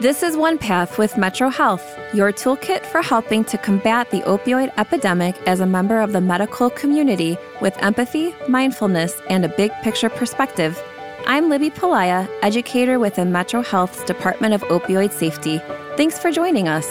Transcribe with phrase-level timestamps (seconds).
[0.00, 1.84] This is One Path with Metro Health,
[2.14, 6.70] your toolkit for helping to combat the opioid epidemic as a member of the medical
[6.70, 10.82] community with empathy, mindfulness, and a big picture perspective.
[11.26, 15.58] I'm Libby Palaya, educator within Metro Health's Department of Opioid Safety.
[15.98, 16.88] Thanks for joining us.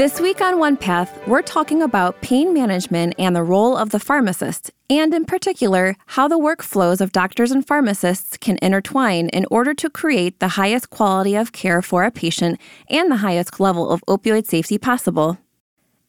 [0.00, 4.00] This week on One Path, we're talking about pain management and the role of the
[4.00, 9.74] pharmacist, and in particular, how the workflows of doctors and pharmacists can intertwine in order
[9.74, 14.02] to create the highest quality of care for a patient and the highest level of
[14.08, 15.36] opioid safety possible.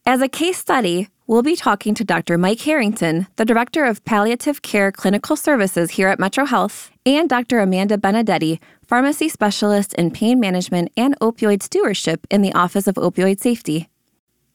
[0.06, 2.36] As a case study, we'll be talking to Dr.
[2.36, 7.60] Mike Harrington, the Director of Palliative Care Clinical Services here at Metro Health, and Dr.
[7.60, 13.40] Amanda Benedetti, Pharmacy Specialist in Pain Management and Opioid Stewardship in the Office of Opioid
[13.40, 13.90] Safety.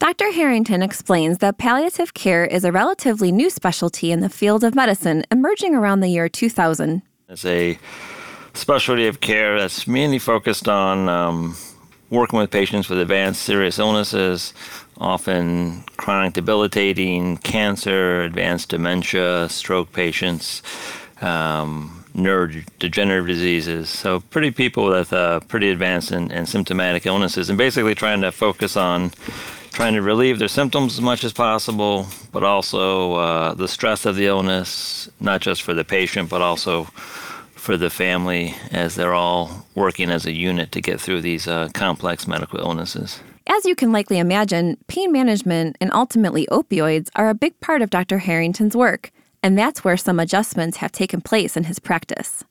[0.01, 0.33] Dr.
[0.33, 5.25] Harrington explains that palliative care is a relatively new specialty in the field of medicine
[5.31, 7.03] emerging around the year 2000.
[7.29, 7.79] It's a
[8.53, 11.57] specialty of care that's mainly focused on um,
[12.11, 14.55] working with patients with advanced serious illnesses,
[14.99, 20.63] often chronic debilitating cancer, advanced dementia, stroke patients,
[21.21, 23.89] um, neurodegenerative diseases.
[23.89, 28.33] So, pretty people with uh, pretty advanced and, and symptomatic illnesses, and basically trying to
[28.33, 29.13] focus on
[29.73, 34.17] trying to relieve their symptoms as much as possible, but also uh, the stress of
[34.17, 36.89] the illness, not just for the patient, but also
[37.67, 41.69] for the family as they're all working as a unit to get through these uh,
[41.75, 43.21] complex medical illnesses.
[43.49, 47.91] As you can likely imagine, pain management and ultimately opioids are a big part of
[47.91, 48.19] Dr.
[48.19, 49.11] Harrington's work,
[49.43, 52.45] and that's where some adjustments have taken place in his practice.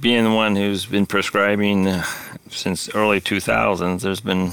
[0.00, 2.04] Being the one who's been prescribing uh,
[2.48, 4.52] since early 2000s, there's been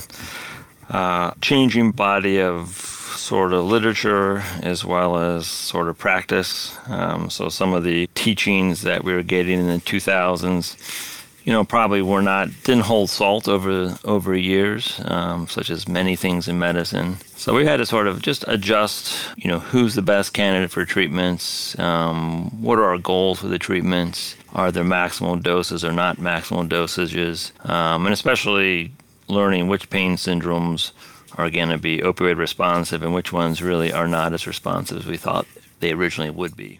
[0.90, 6.78] uh, changing body of sort of literature as well as sort of practice.
[6.88, 11.64] Um, so some of the teachings that we were getting in the 2000s, you know,
[11.64, 16.60] probably were not didn't hold salt over over years, um, such as many things in
[16.60, 17.18] medicine.
[17.36, 20.86] So we had to sort of just adjust, you know, who's the best candidate for
[20.86, 26.18] treatments, um, what are our goals for the treatments, are there maximal doses or not
[26.18, 28.92] maximal dosages, um, and especially
[29.28, 30.92] learning which pain syndromes
[31.38, 35.06] are going to be opioid responsive and which ones really are not as responsive as
[35.06, 35.46] we thought
[35.80, 36.80] they originally would be.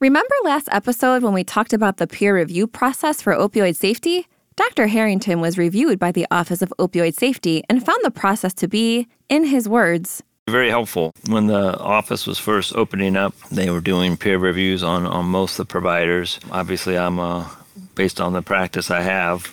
[0.00, 4.26] Remember last episode when we talked about the peer review process for opioid safety?
[4.56, 4.88] Dr.
[4.88, 9.06] Harrington was reviewed by the Office of Opioid Safety and found the process to be,
[9.28, 11.12] in his words, very helpful.
[11.28, 15.52] When the office was first opening up, they were doing peer reviews on, on most
[15.58, 16.40] of the providers.
[16.50, 17.48] Obviously, I'm uh,
[17.94, 19.46] based on the practice I have,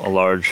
[0.00, 0.50] a large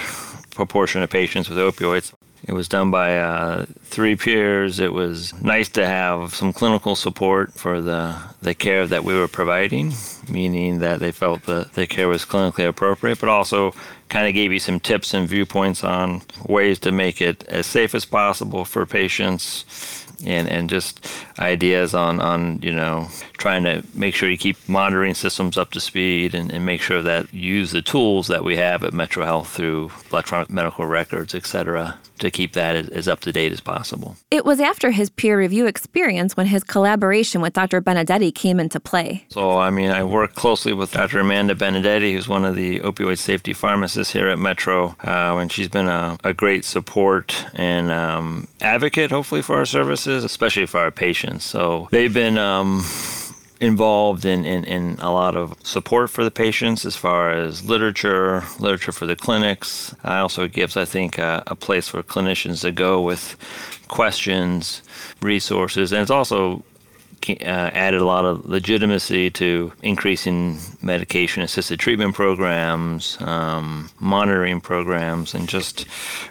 [0.55, 2.13] proportion of patients with opioids.
[2.45, 4.81] It was done by uh, three peers.
[4.81, 9.29] It was nice to have some clinical support for the, the care that we were
[9.29, 9.93] providing,
[10.29, 13.75] meaning that they felt that the care was clinically appropriate, but also
[14.09, 17.95] kind of gave you some tips and viewpoints on ways to make it as safe
[17.95, 21.07] as possible for patients and, and just
[21.39, 23.09] ideas on, on, you know,
[23.39, 27.03] trying to make sure you keep monitoring systems up to speed and, and make sure
[27.03, 31.35] that you use the tools that we have at Metro Health through electronic medical records,
[31.35, 34.17] et cetera, to keep that as, as up to date as possible.
[34.31, 37.81] It was after his peer review experience when his collaboration with Dr.
[37.81, 39.25] Benedetti came into play.
[39.29, 41.21] So, I mean, I work closely with Dr.
[41.21, 45.69] Amanda Benedetti, who's one of the opioid safety pharmacists here at Metro, uh, and she's
[45.69, 50.91] been a, a great support and um, advocate, hopefully, for our services, especially for our
[50.91, 51.45] patients.
[51.45, 52.39] So, they've been.
[52.39, 52.85] Um,
[53.61, 58.43] involved in, in, in a lot of support for the patients as far as literature,
[58.59, 59.95] literature for the clinics.
[60.03, 63.37] It also gives, I think, a, a place for clinicians to go with
[63.89, 64.83] questions,
[65.21, 66.63] resources, and it's also
[67.29, 75.35] uh, added a lot of legitimacy to increasing medication assisted treatment programs, um, monitoring programs,
[75.35, 75.87] and just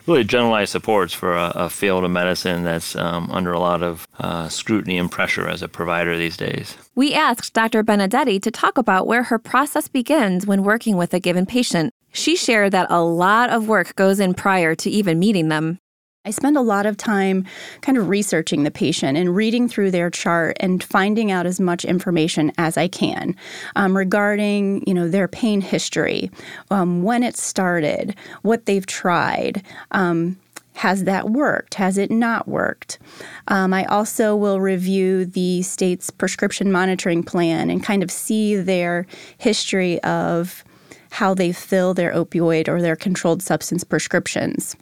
[0.07, 4.07] really generalized supports for a, a field of medicine that's um, under a lot of
[4.19, 6.77] uh, scrutiny and pressure as a provider these days.
[6.95, 7.83] We asked Dr.
[7.83, 11.93] Benedetti to talk about where her process begins when working with a given patient.
[12.11, 15.79] She shared that a lot of work goes in prior to even meeting them.
[16.29, 17.43] I spend a lot of time
[17.81, 21.83] kind of researching the patient and reading through their chart and finding out as much
[21.83, 23.35] information as I can
[23.75, 26.29] um, regarding, you know, their pain history,
[26.69, 29.63] um, when it started, what they've tried.
[29.89, 30.37] Um,
[30.73, 31.73] has that worked?
[31.73, 32.99] Has it not worked?
[33.47, 39.07] Um, I also will review the state's prescription monitoring plan and kind of see their
[39.39, 40.63] history of
[41.09, 44.75] how they fill their opioid or their controlled substance prescriptions.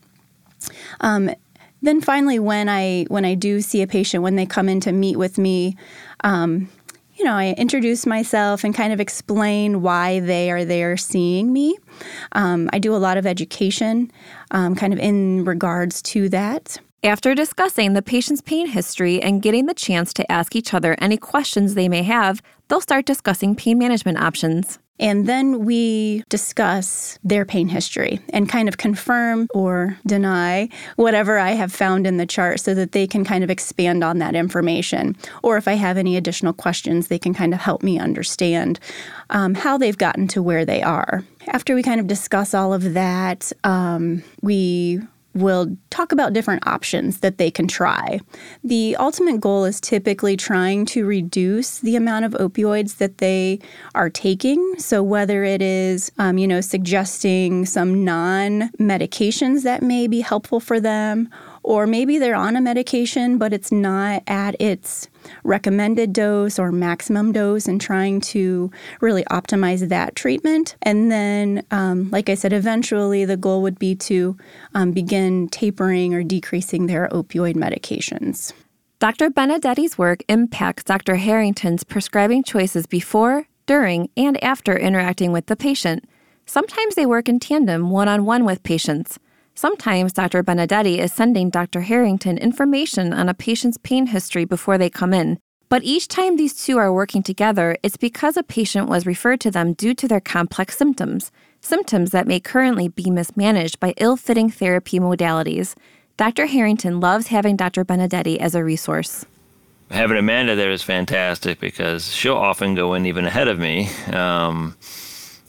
[1.02, 1.30] Um,
[1.82, 4.92] then finally, when I when I do see a patient, when they come in to
[4.92, 5.78] meet with me,
[6.24, 6.70] um,
[7.16, 11.78] you know, I introduce myself and kind of explain why they are there seeing me.
[12.34, 14.12] Um, I do a lot of education
[14.52, 16.78] um, kind of in regards to that.
[17.04, 21.18] After discussing the patient's pain history and getting the chance to ask each other any
[21.18, 24.80] questions they may have, they'll start discussing pain management options.
[25.00, 31.52] And then we discuss their pain history and kind of confirm or deny whatever I
[31.52, 35.16] have found in the chart so that they can kind of expand on that information.
[35.44, 38.80] Or if I have any additional questions, they can kind of help me understand
[39.30, 41.24] um, how they've gotten to where they are.
[41.48, 45.02] After we kind of discuss all of that, um, we
[45.38, 48.20] will talk about different options that they can try.
[48.64, 53.60] The ultimate goal is typically trying to reduce the amount of opioids that they
[53.96, 54.76] are taking.
[54.78, 60.60] So, whether it is, um, you know, suggesting some non medications that may be helpful
[60.60, 61.30] for them,
[61.68, 65.10] or maybe they're on a medication, but it's not at its
[65.44, 68.72] recommended dose or maximum dose and trying to
[69.02, 70.78] really optimize that treatment.
[70.82, 74.38] And then, um, like I said, eventually the goal would be to
[74.76, 78.54] um, begin tapering or decreasing their opioid medications.
[79.00, 79.30] Dr.
[79.30, 81.18] Benedetti's work impacts Dr.
[81.18, 86.06] Harrington's prescribing choices before, during, and after interacting with the patient.
[86.46, 89.20] Sometimes they work in tandem one on one with patients.
[89.58, 90.44] Sometimes Dr.
[90.44, 91.82] Benedetti is sending Dr.
[91.82, 95.40] Harrington information on a patient's pain history before they come in.
[95.68, 99.50] But each time these two are working together, it's because a patient was referred to
[99.50, 104.52] them due to their complex symptoms, symptoms that may currently be mismanaged by ill fitting
[104.52, 105.74] therapy modalities.
[106.18, 106.46] Dr.
[106.46, 107.84] Harrington loves having Dr.
[107.84, 109.26] Benedetti as a resource.
[109.90, 113.90] Having Amanda there is fantastic because she'll often go in even ahead of me.
[114.14, 114.78] Um,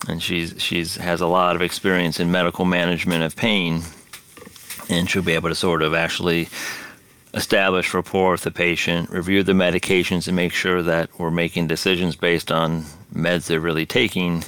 [0.08, 3.82] and she's she's has a lot of experience in medical management of pain
[4.88, 6.48] and she'll be able to sort of actually
[7.34, 12.16] establish rapport with the patient, review the medications, and make sure that we're making decisions
[12.16, 14.44] based on meds they're really taking,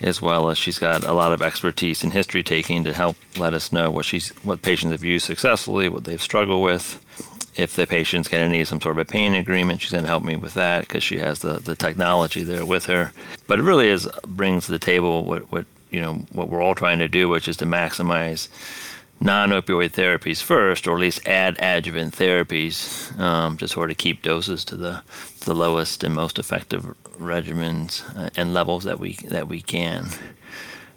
[0.00, 3.54] as well as she's got a lot of expertise in history taking to help let
[3.54, 7.02] us know what she's what patients have used successfully, what they've struggled with.
[7.56, 10.08] If the patient's going to need some sort of a pain agreement, she's going to
[10.08, 13.12] help me with that because she has the, the technology there with her.
[13.46, 16.74] But it really is brings to the table what, what you know what we're all
[16.74, 18.48] trying to do, which is to maximize
[19.20, 24.22] non opioid therapies first, or at least add adjuvant therapies um, to sort of keep
[24.22, 25.02] doses to the,
[25.44, 30.08] the lowest and most effective regimens uh, and levels that we, that we can.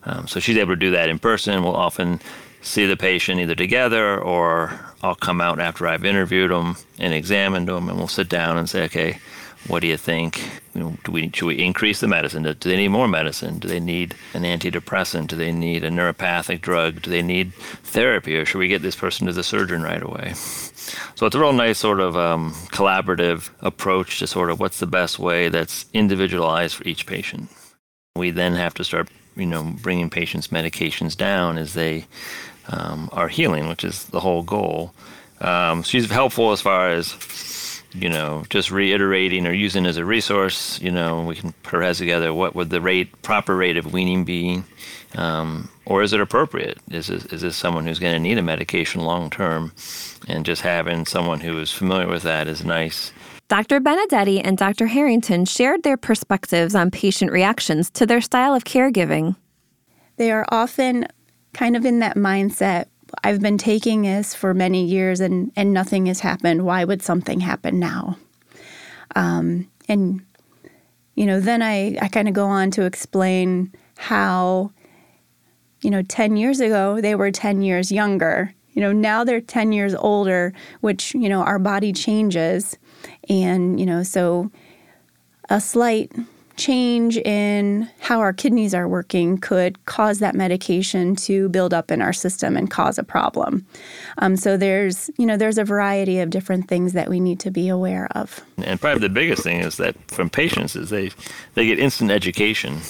[0.04, 1.63] Um, so she's able to do that in person.
[1.63, 2.19] We'll often
[2.62, 7.68] see the patient either together or I'll come out after I've interviewed them and examined
[7.68, 9.19] them, and we'll sit down and say, okay,
[9.67, 10.61] what do you think?
[10.73, 12.44] You know, do we should we increase the medicine?
[12.44, 13.59] Do, they need more medicine?
[13.59, 15.27] Do they need an antidepressant?
[15.27, 17.01] Do they need a neuropathic drug?
[17.01, 20.33] Do they need therapy, or should we get this person to the surgeon right away?
[21.15, 24.88] So it's a real nice sort of um, collaborative approach to sort of what's the
[24.88, 27.50] best way that's individualized for each patient.
[28.15, 32.05] We then have to start, you know, bringing patients' medications down as they
[32.69, 34.94] um, are healing, which is the whole goal.
[35.41, 37.12] Um, she's helpful as far as
[37.94, 41.81] you know, just reiterating or using as a resource, you know, we can put our
[41.81, 42.33] heads together.
[42.33, 44.63] What would the rate, proper rate of weaning be?
[45.15, 46.77] Um, or is it appropriate?
[46.91, 49.74] Is this, is this someone who's going to need a medication long term?
[50.27, 53.12] And just having someone who is familiar with that is nice.
[53.48, 53.79] Dr.
[53.79, 54.86] Benedetti and Dr.
[54.86, 59.36] Harrington shared their perspectives on patient reactions to their style of caregiving.
[60.17, 61.08] They are often
[61.53, 62.86] kind of in that mindset
[63.24, 66.66] I've been taking this for many years and, and nothing has happened.
[66.66, 68.18] Why would something happen now?
[69.16, 70.22] Um, and,
[71.16, 74.72] you know, then I, I kind of go on to explain how,
[75.82, 78.54] you know, 10 years ago, they were 10 years younger.
[78.74, 82.78] You know, now they're 10 years older, which, you know, our body changes.
[83.28, 84.51] And, you know, so
[85.50, 86.12] a slight
[86.60, 92.01] change in how our kidneys are working could cause that medication to build up in
[92.01, 93.66] our system and cause a problem.
[94.20, 97.51] Um, so there's you know there's a variety of different things that we need to
[97.51, 98.42] be aware of.
[98.58, 101.12] And probably the biggest thing is that from patients is they
[101.56, 102.82] they get instant education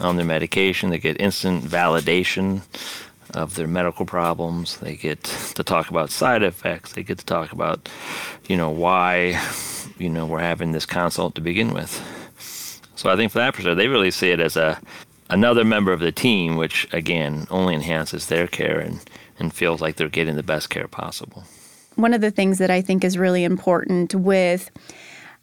[0.00, 0.90] on their medication.
[0.90, 2.62] They get instant validation
[3.34, 4.78] of their medical problems.
[4.78, 5.22] They get
[5.54, 6.92] to talk about side effects.
[6.92, 7.88] They get to talk about,
[8.48, 9.40] you know, why,
[9.98, 12.02] you know, we're having this consult to begin with.
[12.96, 14.80] So I think for that perspective, they really see it as a
[15.30, 19.00] another member of the team, which again only enhances their care and,
[19.38, 21.44] and feels like they're getting the best care possible.
[21.96, 24.70] One of the things that I think is really important with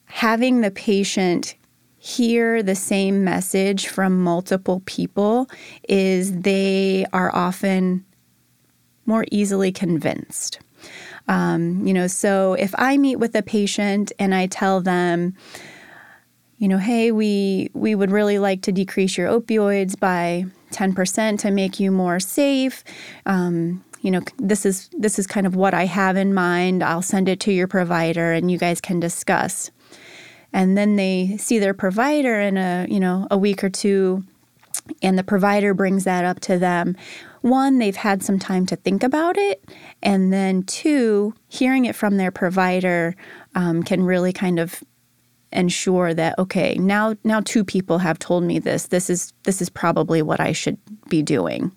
[0.06, 1.56] having the patient
[1.98, 5.50] hear the same message from multiple people
[5.88, 8.06] is they are often
[9.06, 10.60] more easily convinced.
[11.28, 15.34] Um, you know, so if I meet with a patient and I tell them,
[16.64, 21.52] you know, hey, we we would really like to decrease your opioids by 10% to
[21.52, 22.86] make you more safe.
[23.26, 26.82] Um, you know, this is this is kind of what I have in mind.
[26.82, 29.72] I'll send it to your provider and you guys can discuss.
[30.54, 34.24] And then they see their provider in a, you know, a week or two
[35.02, 36.96] and the provider brings that up to them.
[37.42, 39.70] One, they've had some time to think about it.
[40.02, 43.18] And then two, hearing it from their provider
[43.54, 44.82] um, can really kind of
[45.54, 49.70] ensure that okay now now two people have told me this this is this is
[49.70, 50.78] probably what i should
[51.10, 51.72] be doing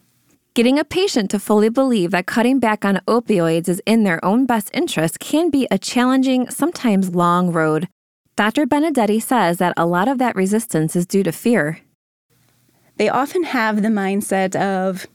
[0.57, 4.47] Getting a patient to fully believe that cutting back on opioids is in their own
[4.47, 7.89] best interest can be a challenging, sometimes long road.
[8.37, 8.65] Dr.
[8.65, 11.81] Benedetti says that a lot of that resistance is due to fear.
[12.97, 15.07] They often have the mindset of,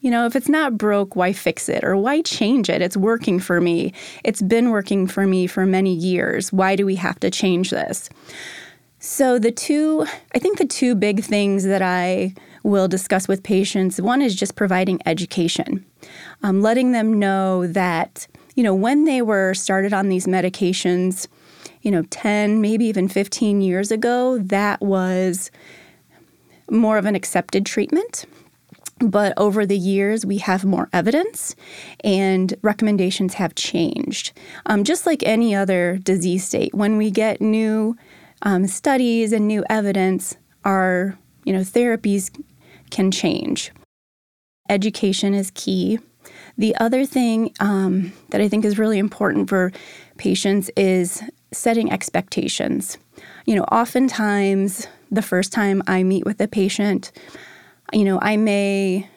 [0.00, 2.82] you know, if it's not broke, why fix it or why change it?
[2.82, 3.92] It's working for me.
[4.24, 6.52] It's been working for me for many years.
[6.52, 8.08] Why do we have to change this?
[8.98, 14.00] So, the two, I think the two big things that I will discuss with patients
[14.00, 15.84] one is just providing education,
[16.42, 21.28] um, letting them know that, you know, when they were started on these medications,
[21.82, 25.50] you know, 10, maybe even 15 years ago, that was
[26.68, 28.24] more of an accepted treatment.
[28.98, 31.54] But over the years, we have more evidence
[32.02, 34.32] and recommendations have changed.
[34.64, 37.96] Um, just like any other disease state, when we get new
[38.42, 42.30] um, studies and new evidence, our you know therapies
[42.90, 43.70] can change.
[44.68, 45.98] Education is key.
[46.58, 49.72] The other thing um, that I think is really important for
[50.16, 51.22] patients is
[51.52, 52.98] setting expectations.
[53.44, 57.12] You know, oftentimes the first time I meet with a patient,
[57.92, 59.08] you know, I may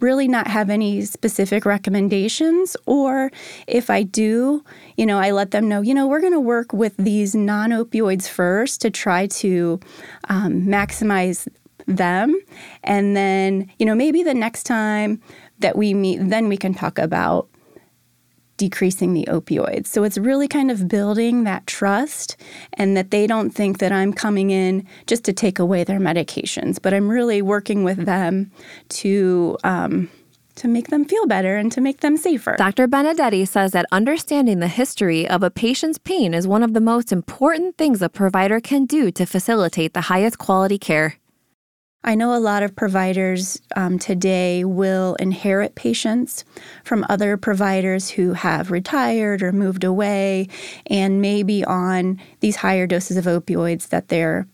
[0.00, 3.32] really not have any specific recommendations or
[3.66, 4.64] if I do,
[4.96, 8.28] you know, I let them know, you know, we're going to work with these non-opioids
[8.28, 9.80] first to try to
[10.28, 11.48] um, maximize
[11.86, 12.38] them.
[12.84, 15.20] And then, you know, maybe the next time
[15.58, 17.48] that we meet, then we can talk about
[18.58, 19.86] decreasing the opioids.
[19.86, 22.36] So it's really kind of building that trust
[22.74, 26.78] and that they don't think that I'm coming in just to take away their medications,
[26.82, 28.50] but I'm really working with them
[28.90, 29.56] to.
[29.64, 30.10] Um,
[30.56, 32.56] to make them feel better and to make them safer.
[32.58, 32.88] Dr.
[32.88, 37.12] Benedetti says that understanding the history of a patient's pain is one of the most
[37.12, 41.14] important things a provider can do to facilitate the highest quality care.
[42.04, 46.44] I know a lot of providers um, today will inherit patients
[46.84, 50.48] from other providers who have retired or moved away
[50.86, 54.46] and maybe on these higher doses of opioids that they're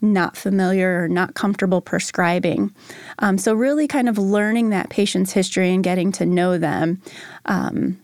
[0.00, 2.74] not familiar or not comfortable prescribing.
[3.20, 7.00] Um, so, really kind of learning that patient's history and getting to know them.
[7.46, 8.00] Um,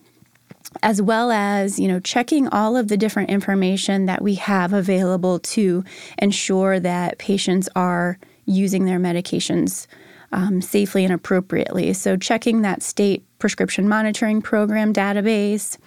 [0.83, 5.39] as well as you know checking all of the different information that we have available
[5.39, 5.85] to
[6.17, 9.87] ensure that patients are using their medications
[10.31, 11.93] um, safely and appropriately.
[11.93, 15.77] So, checking that state prescription monitoring program database,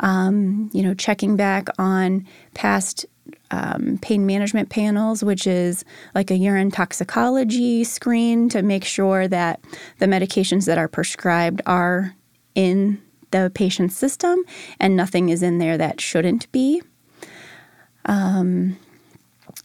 [0.00, 3.06] um, you know, checking back on past
[3.50, 5.84] um, pain management panels, which is
[6.14, 9.60] like a urine toxicology screen to make sure that
[9.98, 12.14] the medications that are prescribed are
[12.54, 14.38] in the patient's system
[14.78, 16.82] and nothing is in there that shouldn't be.
[18.06, 18.76] Um,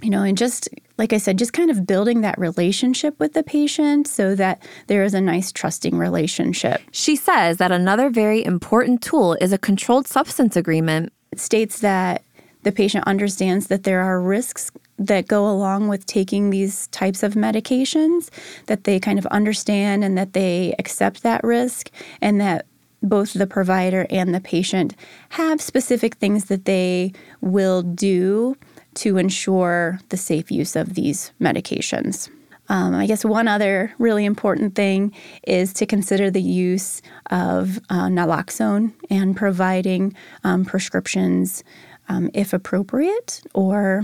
[0.02, 3.44] you know, and just like I said, just kind of building that relationship with the
[3.44, 6.82] patient so that there is a nice trusting relationship.
[6.92, 11.14] She says that another very important tool is a controlled substance agreement.
[11.32, 12.24] It states that
[12.64, 17.34] the patient understands that there are risks that go along with taking these types of
[17.34, 18.30] medications,
[18.66, 21.90] that they kind of understand and that they accept that risk,
[22.22, 22.66] and that
[23.02, 24.94] both the provider and the patient
[25.30, 28.58] have specific things that they will do
[29.00, 32.30] to ensure the safe use of these medications.
[32.68, 35.14] Um, I guess one other really important thing
[35.48, 37.02] is to consider the use
[37.32, 41.64] of uh, naloxone and providing um, prescriptions
[42.10, 44.04] um, if appropriate or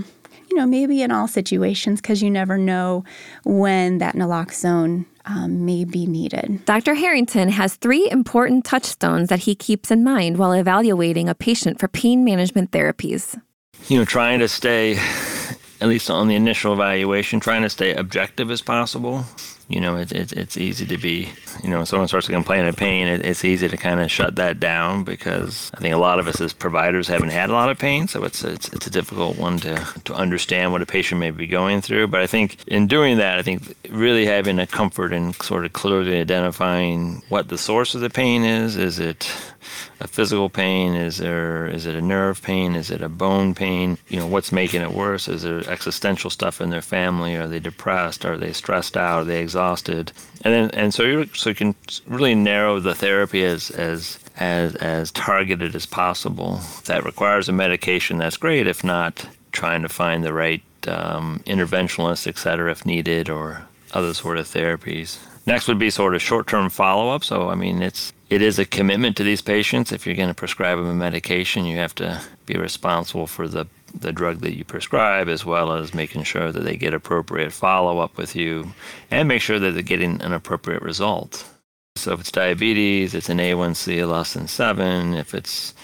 [0.50, 3.04] you know maybe in all situations because you never know
[3.44, 6.64] when that naloxone um, may be needed.
[6.64, 6.94] Dr.
[6.94, 11.88] Harrington has three important touchstones that he keeps in mind while evaluating a patient for
[11.88, 13.40] pain management therapies
[13.88, 14.96] you know, trying to stay,
[15.80, 19.24] at least on the initial evaluation, trying to stay objective as possible.
[19.68, 21.28] You know, it, it, it's easy to be,
[21.62, 24.10] you know, when someone starts to complain of pain, it, it's easy to kind of
[24.10, 27.52] shut that down because I think a lot of us as providers haven't had a
[27.52, 30.86] lot of pain, so it's it's, it's a difficult one to, to understand what a
[30.86, 32.06] patient may be going through.
[32.06, 35.72] But I think in doing that, I think really having a comfort in sort of
[35.72, 38.76] clearly identifying what the source of the pain is.
[38.76, 39.28] Is it
[40.00, 40.94] a physical pain?
[40.94, 42.74] Is there is it a nerve pain?
[42.74, 43.98] Is it a bone pain?
[44.08, 45.28] You know, what's making it worse?
[45.28, 47.36] Is there existential stuff in their family?
[47.36, 48.24] Are they depressed?
[48.24, 49.22] Are they stressed out?
[49.22, 50.12] Are they exhausted?
[50.42, 51.74] And then and so you so you can
[52.06, 56.60] really narrow the therapy as as as as targeted as possible.
[56.60, 58.66] If that requires a medication, that's great.
[58.66, 64.14] If not, trying to find the right um, interventionalist, et cetera, if needed, or other
[64.14, 65.18] sort of therapies.
[65.46, 67.24] Next would be sort of short-term follow-up.
[67.24, 69.92] So I mean, it's it is a commitment to these patients.
[69.92, 73.66] If you're going to prescribe them a medication, you have to be responsible for the
[73.94, 78.16] the drug that you prescribe, as well as making sure that they get appropriate follow-up
[78.16, 78.72] with you,
[79.10, 81.46] and make sure that they're getting an appropriate result.
[81.96, 85.14] So if it's diabetes, it's an A1C less than seven.
[85.14, 85.74] If it's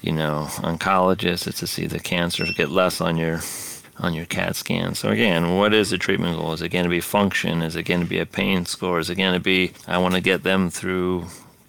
[0.00, 3.40] you know oncologist, it's to see the cancer get less on your
[3.98, 4.94] on your CAT scan.
[4.94, 6.52] So again, what is the treatment goal?
[6.52, 7.62] Is it going to be function?
[7.62, 8.98] Is it going to be a pain score?
[8.98, 11.26] Is it going to be I want to get them through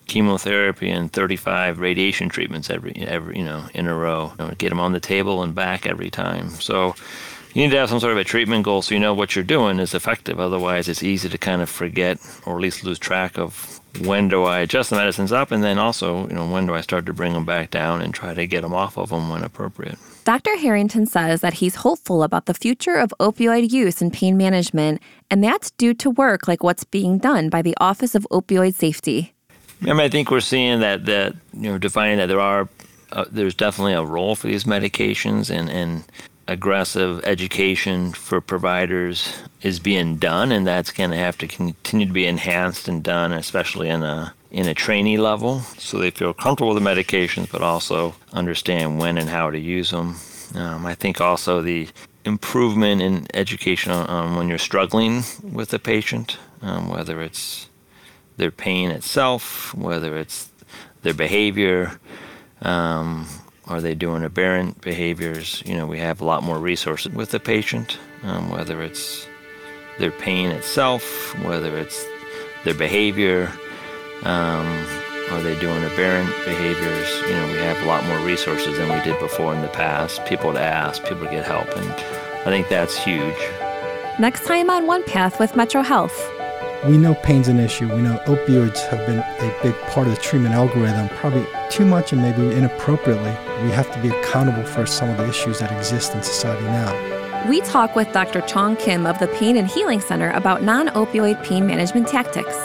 [0.09, 4.33] chemotherapy and 35 radiation treatments every every you know in a row.
[4.37, 6.49] You know, get them on the table and back every time.
[6.49, 6.95] So
[7.53, 9.43] you need to have some sort of a treatment goal so you know what you're
[9.43, 10.39] doing is effective.
[10.39, 14.43] Otherwise, it's easy to kind of forget or at least lose track of when do
[14.43, 17.13] I adjust the medicines up, and then also, you know, when do I start to
[17.13, 19.97] bring them back down and try to get them off of them when appropriate.
[20.25, 20.57] Dr.
[20.57, 25.01] Harrington says that he's hopeful about the future of opioid use in pain management,
[25.31, 29.33] and that's due to work like what's being done by the Office of Opioid Safety.
[29.81, 32.67] I mean, I think we're seeing that that you know defining that there are
[33.11, 36.03] uh, there's definitely a role for these medications and and
[36.47, 42.13] aggressive education for providers is being done, and that's going to have to continue to
[42.13, 46.73] be enhanced and done, especially in a in a trainee level, so they feel comfortable
[46.73, 50.15] with the medications, but also understand when and how to use them.
[50.55, 51.87] Um, I think also the
[52.25, 57.68] improvement in education on, on when you're struggling with a patient, um, whether it's
[58.39, 60.49] their pain itself, whether it's
[61.03, 61.99] their behavior,
[62.61, 63.27] um,
[63.67, 65.61] are they doing aberrant behaviors?
[65.65, 69.27] You know, we have a lot more resources with the patient, um, whether it's
[69.99, 72.03] their pain itself, whether it's
[72.63, 73.51] their behavior,
[74.23, 74.65] um,
[75.31, 77.09] are they doing aberrant behaviors?
[77.27, 80.25] You know, we have a lot more resources than we did before in the past.
[80.25, 83.37] People to ask, people to get help, and I think that's huge.
[84.17, 86.38] Next time on One Path with Metro Health.
[86.87, 87.93] We know pain's an issue.
[87.93, 92.13] We know opioids have been a big part of the treatment algorithm, probably too much
[92.13, 93.35] and maybe inappropriately.
[93.63, 97.49] We have to be accountable for some of the issues that exist in society now.
[97.49, 98.39] We talk with Dr.
[98.41, 102.55] Chong Kim of the Pain and Healing Center about non opioid pain management tactics.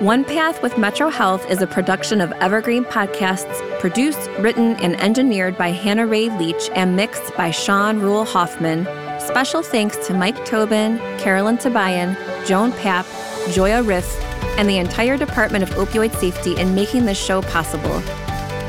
[0.00, 5.58] One Path with Metro Health is a production of Evergreen Podcasts, produced, written, and engineered
[5.58, 8.86] by Hannah Ray Leach and mixed by Sean Rule Hoffman.
[9.32, 13.06] Special thanks to Mike Tobin, Carolyn Tabayan, Joan Papp,
[13.54, 14.22] Joya Riff,
[14.58, 18.02] and the entire Department of Opioid Safety in making this show possible.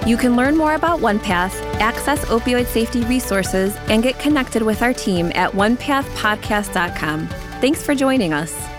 [0.07, 4.93] You can learn more about OnePath, access opioid safety resources, and get connected with our
[4.93, 7.27] team at onepathpodcast.com.
[7.59, 8.72] Thanks for joining us.